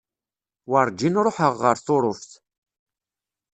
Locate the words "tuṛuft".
1.85-2.31